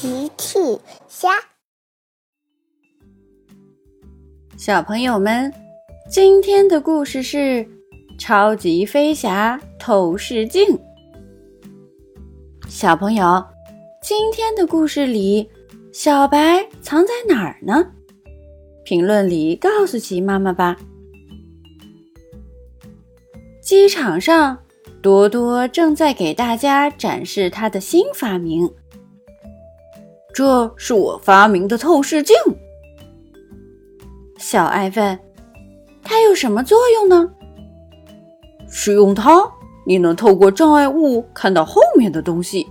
[0.00, 0.58] 奇趣
[1.08, 1.28] 虾，
[4.56, 5.52] 小朋友们，
[6.08, 7.38] 今天的故事是
[8.18, 10.66] 《超级飞侠透视镜》。
[12.66, 13.44] 小朋友，
[14.02, 15.46] 今天的故事里，
[15.92, 17.92] 小白藏在哪儿呢？
[18.84, 20.78] 评论里告诉奇妈妈吧。
[23.60, 24.56] 机场上，
[25.02, 28.66] 多多正在给大家展示他的新发明。
[30.32, 32.36] 这是我发明的透视镜。
[34.38, 35.18] 小爱问
[36.02, 37.30] ：“它有什么作用呢？”
[38.70, 39.42] 使用它，
[39.84, 42.66] 你能透过障碍物看到后面的东西，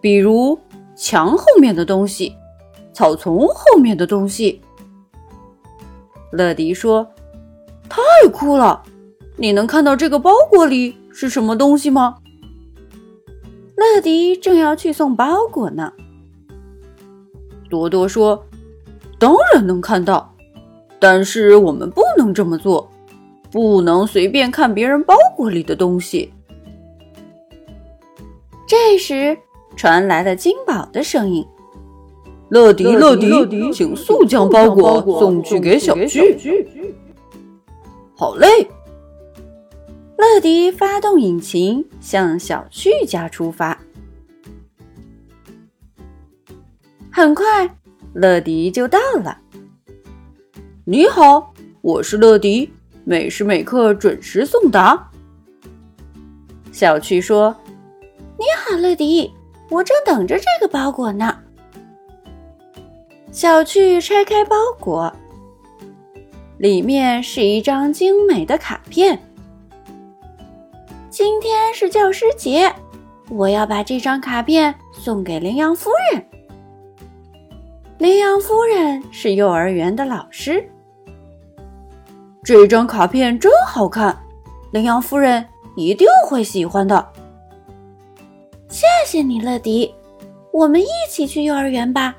[0.00, 0.58] 比如
[0.94, 2.34] 墙后面的东西、
[2.92, 4.60] 草丛后面的东西。
[6.30, 7.06] 乐迪说
[7.88, 8.82] ：“太酷了！
[9.36, 12.18] 你能看到这个包裹里是什么东西吗？”
[13.76, 15.92] 乐迪正要去送包裹呢。
[17.68, 18.44] 多多说
[19.18, 20.32] ：“当然能看到，
[20.98, 22.90] 但是我们不能这么做，
[23.50, 26.32] 不能随便看别人包裹里的东西。”
[28.66, 29.36] 这时
[29.76, 31.46] 传来了金宝的声音
[32.48, 36.64] ：“乐迪，乐迪，乐迪请速将包裹送去给小巨。”
[38.16, 38.46] 好嘞！
[40.16, 43.78] 乐迪发动引擎，向小旭家出发。
[47.16, 47.44] 很快，
[48.12, 49.38] 乐迪就到了。
[50.84, 52.72] 你好，我是乐迪，
[53.04, 55.12] 每时每刻准时送达。
[56.72, 57.54] 小趣说
[58.36, 59.32] ：“你好，乐迪，
[59.70, 61.38] 我正等着这个包裹呢。”
[63.30, 65.14] 小趣拆开包裹，
[66.58, 69.16] 里面是一张精美的卡片。
[71.10, 72.74] 今天是教师节，
[73.30, 76.26] 我要把这张卡片送给羚羊夫人。
[78.04, 80.62] 羚羊夫人是幼儿园的老师。
[82.42, 84.14] 这张卡片真好看，
[84.72, 85.42] 羚羊夫人
[85.74, 87.02] 一定会喜欢的。
[88.68, 89.94] 谢谢你，乐迪。
[90.52, 92.14] 我们一起去幼儿园吧。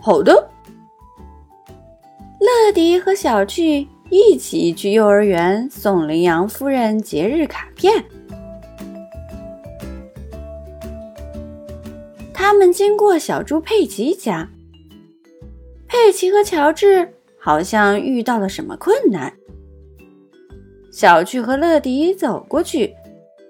[0.00, 0.32] 好的。
[2.40, 8.04] 乐迪和小趣一起去幼儿园送羚羊夫人节日卡片。
[12.52, 14.46] 他们经过小猪佩奇家，
[15.88, 19.32] 佩奇和乔治好像遇到了什么困难。
[20.92, 22.94] 小趣和乐迪走过去。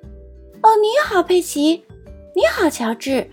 [0.62, 1.82] “哦，你好，佩奇！
[2.36, 3.26] 你好，乔治！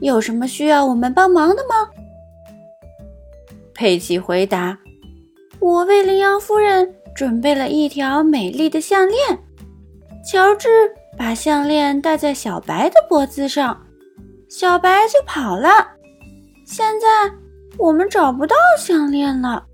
[0.00, 1.90] 有什么需要我们帮忙的吗？”
[3.74, 4.78] 佩奇回答
[5.60, 9.38] ：“我为羚羊夫人准备了一条美丽的项链。”
[10.24, 10.70] 乔治
[11.18, 13.78] 把项链戴在小白的脖子上。
[14.54, 15.68] 小白就跑了，
[16.66, 17.06] 现在
[17.78, 19.66] 我们找不到项链了。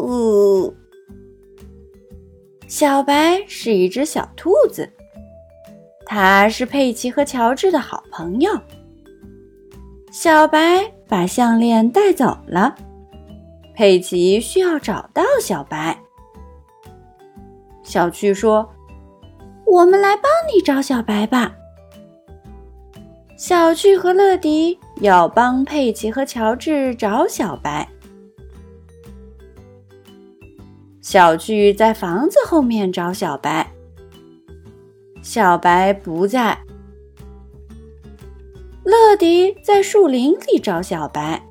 [0.00, 0.74] 呜，
[2.66, 4.92] 小白是一只小兔子，
[6.04, 8.50] 它是佩奇和乔治的好朋友。
[10.10, 12.74] 小白把项链带走了，
[13.76, 15.96] 佩奇需要找到小白。
[17.84, 18.68] 小趣说
[19.66, 21.54] ：“我们来帮你找小白吧。”
[23.40, 27.88] 小巨和乐迪要帮佩奇和乔治找小白。
[31.00, 33.66] 小巨在房子后面找小白，
[35.22, 36.58] 小白不在。
[38.84, 41.42] 乐迪在树林里找小白，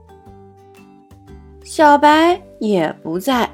[1.64, 3.50] 小白也不在。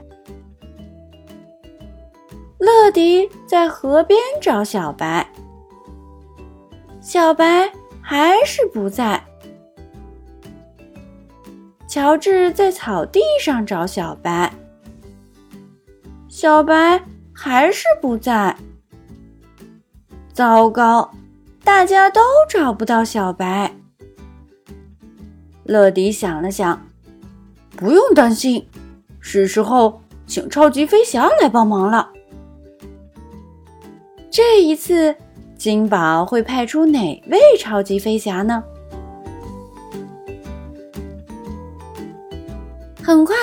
[2.58, 5.26] 乐迪在河边找小白，
[7.00, 7.72] 小白。
[8.08, 9.20] 还是不在。
[11.88, 14.54] 乔治在草地上找小白，
[16.28, 18.56] 小白还是不在。
[20.32, 21.12] 糟糕，
[21.64, 23.74] 大家都找不到小白。
[25.64, 26.88] 乐迪想了想，
[27.76, 28.68] 不用担心，
[29.20, 32.12] 是时候请超级飞侠来帮忙了。
[34.30, 35.16] 这一次。
[35.58, 38.64] 金宝会派出哪位超级飞侠呢？
[43.02, 43.36] 很快，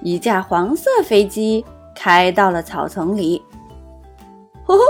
[0.00, 3.42] 一架黄色飞机开到了草丛里。
[4.64, 4.82] 呵呵，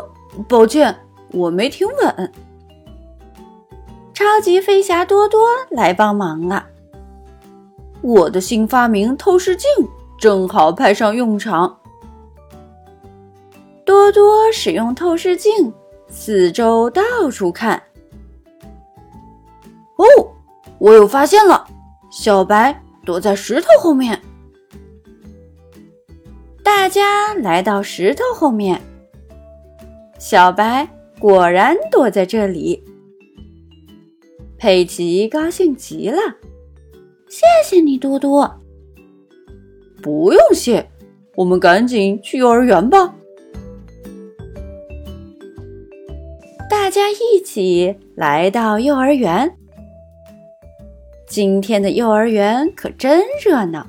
[0.49, 0.95] 抱歉，
[1.33, 2.33] 我没停稳。
[4.15, 5.41] 超级飞侠多多
[5.71, 6.67] 来帮忙了。
[8.01, 9.69] 我的新发明透视镜
[10.19, 11.79] 正好派上用场。
[13.85, 15.73] 多多使用透视镜。
[16.09, 17.83] 四周到处看，
[19.97, 20.05] 哦，
[20.79, 21.67] 我有发现了，
[22.11, 24.21] 小白躲在石头后面。
[26.63, 28.81] 大家来到石头后面，
[30.19, 30.89] 小白
[31.19, 32.83] 果然躲在这里。
[34.59, 36.19] 佩奇高兴极了，
[37.29, 38.61] 谢谢你，多多。
[40.03, 40.89] 不用谢，
[41.37, 43.15] 我们赶紧去幼儿园吧。
[46.99, 49.57] 家一起来到幼儿园。
[51.29, 53.87] 今天的幼儿园可真热闹，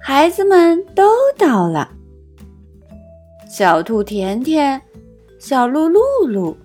[0.00, 1.90] 孩子们都到了。
[3.50, 4.80] 小兔甜甜、
[5.40, 6.56] 小鹿露露、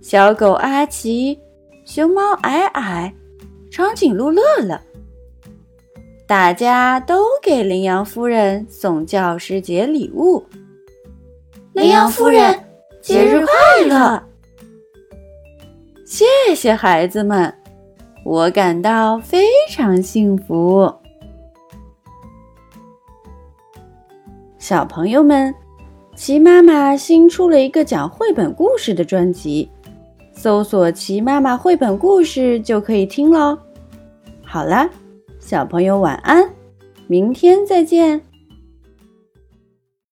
[0.00, 1.36] 小狗阿奇、
[1.84, 3.12] 熊猫矮矮、
[3.72, 4.80] 长颈鹿乐乐，
[6.28, 10.46] 大家都给羚羊夫人送教师节礼物。
[11.72, 12.56] 羚羊夫人，
[13.02, 14.22] 节日快乐！
[16.06, 16.24] 谢
[16.54, 17.52] 谢孩子们，
[18.24, 20.88] 我感到非常幸福。
[24.56, 25.52] 小朋友们，
[26.14, 29.68] 齐妈妈新出了一个讲绘本故事的专辑，
[30.30, 33.58] 搜索“齐妈妈绘本故事”就可以听喽。
[34.44, 34.88] 好啦，
[35.40, 36.48] 小朋友晚安，
[37.08, 38.22] 明天再见。